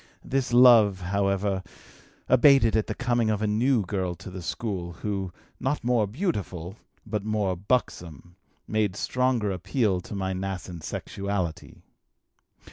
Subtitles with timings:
[0.25, 1.61] This love, however,
[2.27, 6.75] abated at the coming of a new girl to the school, who, not more beautiful,
[7.05, 8.35] but more buxom,
[8.67, 11.83] made stronger appeal to my nascent sexuality.